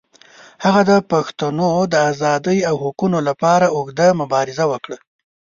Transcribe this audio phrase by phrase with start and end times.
[0.63, 4.97] هغه د پښتنو د آزادۍ او حقوقو لپاره اوږده مبارزه وکړه.